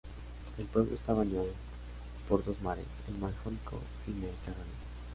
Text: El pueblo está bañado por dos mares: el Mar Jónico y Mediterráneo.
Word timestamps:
El 0.57 0.65
pueblo 0.65 0.95
está 0.95 1.13
bañado 1.13 1.45
por 2.27 2.43
dos 2.43 2.59
mares: 2.63 2.87
el 3.07 3.19
Mar 3.19 3.33
Jónico 3.43 3.79
y 4.07 4.09
Mediterráneo. 4.09 4.65